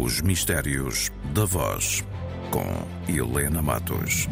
[0.00, 2.02] Os Mistérios da Voz,
[2.50, 4.26] com Helena Matos.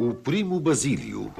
[0.00, 1.32] O Primo Basílio.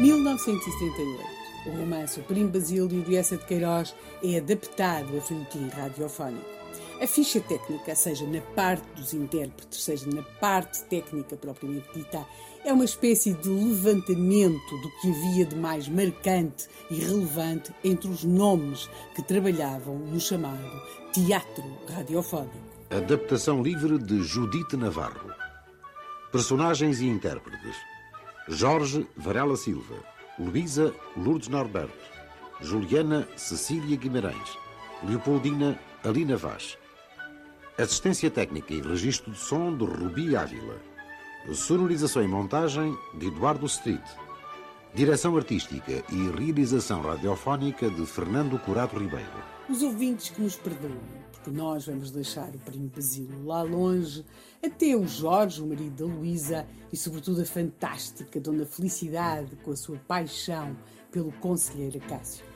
[0.00, 1.38] 1978.
[1.66, 3.94] O romance O Primo Basílio de Essa de Queiroz
[4.24, 6.57] é adaptado a folhetim radiofónico.
[7.00, 12.26] A ficha técnica, seja na parte dos intérpretes, seja na parte técnica propriamente dita,
[12.64, 18.24] é uma espécie de levantamento do que havia de mais marcante e relevante entre os
[18.24, 21.62] nomes que trabalhavam no chamado teatro
[21.94, 22.58] radiofónico.
[22.90, 25.30] Adaptação livre de Judite Navarro.
[26.32, 27.76] Personagens e intérpretes:
[28.48, 30.02] Jorge Varela Silva,
[30.36, 31.92] Luísa Lourdes Norberto,
[32.60, 34.58] Juliana Cecília Guimarães,
[35.04, 36.76] Leopoldina Alina Vaz.
[37.78, 40.82] Assistência técnica e registro de som de Rubi Ávila.
[41.54, 44.02] Sonorização e montagem de Eduardo Street.
[44.92, 49.30] Direção artística e realização radiofónica de Fernando Curado Ribeiro.
[49.68, 50.98] Os ouvintes que nos perdoem,
[51.30, 54.26] porque nós vamos deixar o primo Basílio lá longe,
[54.60, 59.76] até o Jorge, o marido da Luísa, e sobretudo a fantástica Dona Felicidade, com a
[59.76, 60.76] sua paixão
[61.12, 62.47] pelo conselheiro Acácio.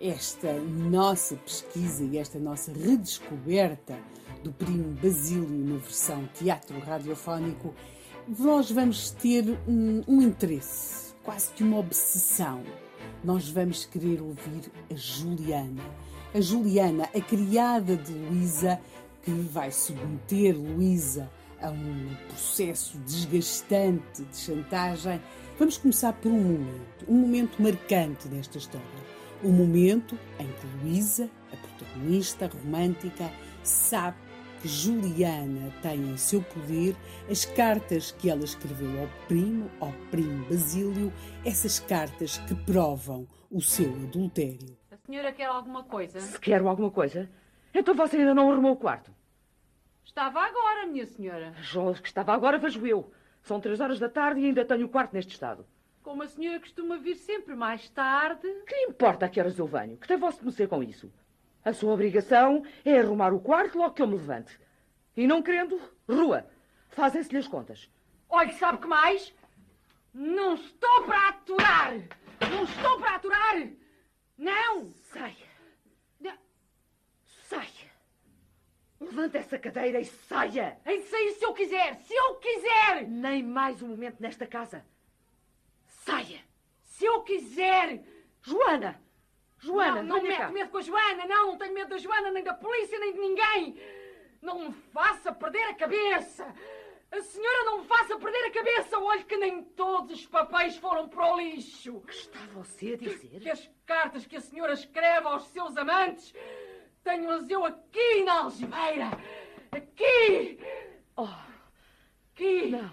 [0.00, 3.98] Esta nossa pesquisa e esta nossa redescoberta
[4.42, 7.74] do primo Basílio na versão teatro radiofónico,
[8.26, 12.62] nós vamos ter um, um interesse, quase que uma obsessão.
[13.22, 15.82] Nós vamos querer ouvir a Juliana.
[16.32, 18.80] A Juliana, a criada de Luísa,
[19.22, 25.20] que vai submeter Luísa a um processo desgastante de chantagem.
[25.58, 29.19] Vamos começar por um momento, um momento marcante desta história.
[29.42, 33.30] O momento em que Luísa, a protagonista romântica,
[33.62, 34.18] sabe
[34.60, 36.94] que Juliana tem em seu poder
[37.30, 41.10] as cartas que ela escreveu ao primo, ao primo Basílio,
[41.42, 44.76] essas cartas que provam o seu adultério.
[44.90, 46.20] A senhora quer alguma coisa?
[46.20, 47.26] Se quero alguma coisa,
[47.72, 49.10] então você ainda não arrumou o quarto.
[50.04, 51.54] Estava agora, minha senhora.
[51.62, 53.10] Jorge, que estava agora, vejo eu.
[53.42, 55.64] São três horas da tarde e ainda tenho o quarto neste estado.
[56.02, 58.48] Como a senhora costuma vir sempre mais tarde.
[58.66, 59.96] Que importa a que horas eu venho?
[59.96, 61.12] Que tem vosso de com isso?
[61.64, 64.58] A sua obrigação é arrumar o quarto logo que eu me levante.
[65.16, 66.46] E não querendo, rua.
[66.88, 67.90] Fazem-se-lhe as contas.
[68.28, 69.34] Olha, sabe que mais?
[70.14, 71.92] Não estou para aturar!
[72.50, 73.68] Não estou para aturar!
[74.38, 74.90] Não!
[75.12, 75.50] Saia!
[77.48, 77.90] Saia!
[79.00, 80.78] Levante essa cadeira e saia!
[80.86, 81.96] Em sair se eu quiser!
[81.96, 83.08] Se eu quiser!
[83.08, 84.84] Nem mais um momento nesta casa.
[86.10, 86.40] Saia!
[86.82, 88.02] Se eu quiser!
[88.42, 89.00] Joana!
[89.58, 92.42] Joana, não, não meto medo com a Joana, não, não tenho medo da Joana, nem
[92.42, 93.80] da polícia, nem de ninguém.
[94.40, 96.54] Não me faça perder a cabeça.
[97.12, 98.98] A senhora não me faça perder a cabeça.
[98.98, 101.96] Olhe que nem todos os papéis foram para o lixo.
[101.96, 103.40] O que está você a dizer?
[103.40, 106.34] Que as cartas que a senhora escreve aos seus amantes
[107.02, 109.10] tenho-as eu aqui na algibeira.
[109.72, 110.58] Aqui!
[111.16, 111.28] Oh,
[112.32, 112.68] aqui!
[112.68, 112.92] Não,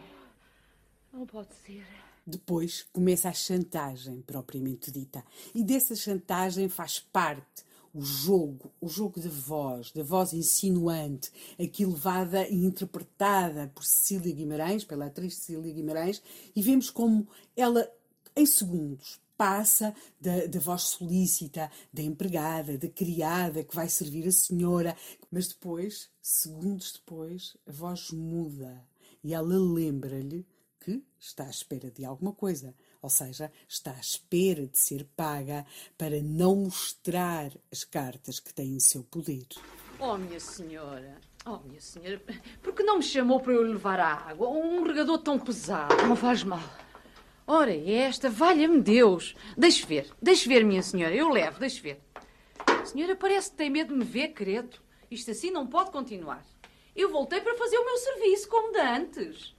[1.14, 1.86] não pode ser.
[2.26, 5.24] Depois começa a chantagem propriamente dita.
[5.54, 11.86] E dessa chantagem faz parte o jogo, o jogo da voz, da voz insinuante, aqui
[11.86, 16.22] levada e interpretada por Cecília Guimarães, pela atriz Cecília Guimarães,
[16.56, 17.88] e vemos como ela,
[18.36, 24.32] em segundos, passa da, da, voz solícita, da empregada, da criada que vai servir a
[24.32, 24.98] senhora,
[25.32, 28.84] mas depois, segundos depois, a voz muda
[29.24, 30.46] e ela lembra-lhe
[30.88, 35.66] que está à espera de alguma coisa, ou seja, está à espera de ser paga
[35.98, 39.48] para não mostrar as cartas que tem em seu poder.
[40.00, 42.22] Oh, minha senhora, oh, minha senhora,
[42.64, 44.48] por que não me chamou para eu levar a água?
[44.48, 45.94] Um regador tão pesado.
[46.08, 46.64] Não faz mal.
[47.46, 49.36] Ora, esta, valha-me Deus.
[49.58, 52.02] Deixe ver, deixe ver, minha senhora, eu levo, deixe ver.
[52.86, 54.78] Senhora parece que tem medo de me ver, credo.
[55.12, 56.46] Isto assim não pode continuar.
[56.96, 59.56] Eu voltei para fazer o meu serviço como de antes.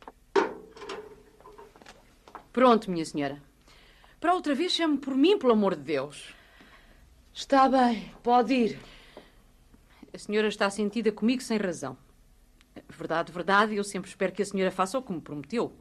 [2.52, 3.42] Pronto, minha senhora.
[4.20, 6.34] Para outra vez chame por mim, pelo amor de Deus.
[7.32, 8.80] Está bem, pode ir.
[10.12, 11.96] A senhora está sentida comigo sem razão.
[12.88, 15.72] Verdade, verdade, eu sempre espero que a senhora faça o que me prometeu.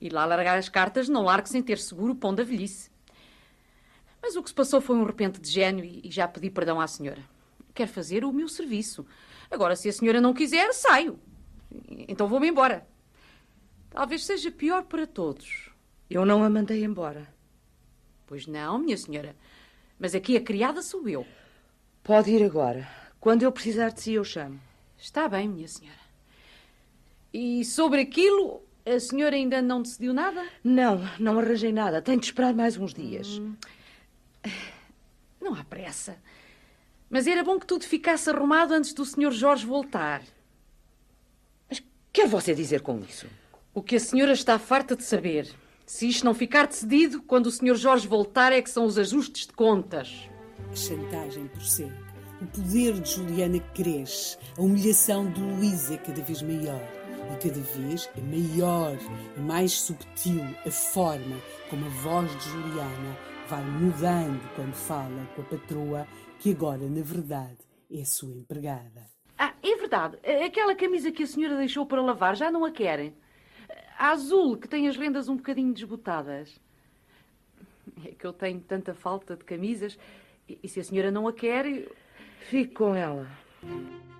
[0.00, 2.90] E lá largar as cartas, não largue sem ter seguro o pão da velhice.
[4.22, 6.86] Mas o que se passou foi um repente de gênio e já pedi perdão à
[6.86, 7.22] senhora.
[7.74, 9.04] Quero fazer o meu serviço.
[9.50, 11.18] Agora, se a senhora não quiser, saio.
[12.08, 12.86] Então vou-me embora.
[13.90, 15.70] Talvez seja pior para todos.
[16.10, 17.28] Eu não a mandei embora.
[18.26, 19.34] Pois não, minha senhora.
[19.98, 21.26] Mas aqui a criada sou eu.
[22.02, 22.88] Pode ir agora.
[23.20, 24.60] Quando eu precisar de si, eu chamo.
[24.96, 25.98] Está bem, minha senhora.
[27.32, 30.46] E sobre aquilo, a senhora ainda não decidiu nada?
[30.64, 32.00] Não, não arranjei nada.
[32.00, 33.38] Tenho de esperar mais uns dias.
[33.38, 33.54] Hum.
[35.40, 36.18] Não há pressa.
[37.08, 39.30] Mas era bom que tudo ficasse arrumado antes do Sr.
[39.30, 40.22] Jorge voltar.
[41.70, 41.82] Mas
[42.12, 43.26] quer você dizer com isso?
[43.72, 45.48] O que a senhora está farta de saber.
[45.88, 47.74] Se isto não ficar decidido, quando o Sr.
[47.74, 50.28] Jorge voltar é que são os ajustes de contas.
[50.70, 52.04] A chantagem prossegue.
[52.42, 54.36] O poder de Juliana cresce.
[54.58, 56.82] A humilhação de Luísa é cada vez maior.
[57.32, 58.98] E cada vez é maior
[59.34, 61.38] e mais subtil a forma
[61.70, 63.18] como a voz de Juliana
[63.48, 66.06] vai mudando quando fala com a patroa,
[66.38, 69.06] que agora, na verdade, é sua empregada.
[69.38, 70.18] Ah, é verdade.
[70.44, 73.16] Aquela camisa que a senhora deixou para lavar já não a querem.
[73.98, 76.60] A azul, que tem as rendas um bocadinho desbotadas.
[78.04, 79.98] É que eu tenho tanta falta de camisas.
[80.48, 81.66] E se a senhora não a quer,
[82.48, 83.28] fico com ela.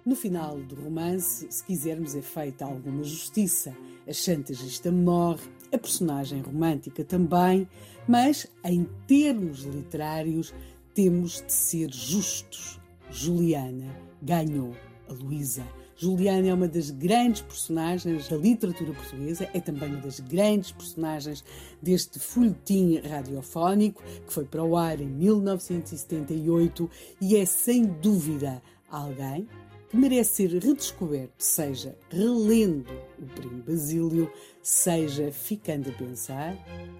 [0.04, 3.72] No final do romance, se quisermos, é feita alguma justiça.
[4.04, 7.68] A chantagista morre, a personagem romântica também,
[8.08, 10.52] mas em termos literários
[10.92, 12.80] temos de ser justos.
[13.10, 14.74] Juliana ganhou
[15.08, 15.64] a Luísa
[16.00, 21.44] Juliana é uma das grandes personagens da literatura portuguesa, é também uma das grandes personagens
[21.82, 26.88] deste folhetim radiofónico que foi para o ar em 1978
[27.20, 29.48] e é sem dúvida alguém
[29.92, 34.30] merece ser redescoberto, seja relendo o Primo Basílio,
[34.62, 36.56] seja ficando a pensar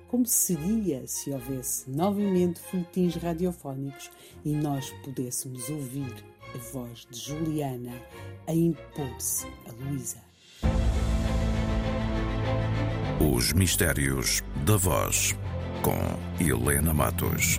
[0.08, 4.10] como seria se houvesse novamente folhetins radiofónicos
[4.44, 6.14] e nós pudéssemos ouvir
[6.54, 7.92] a voz de Juliana
[8.46, 10.22] a impor-se a Luísa.
[13.20, 15.34] Os Mistérios da Voz,
[15.82, 17.58] com Helena Matos.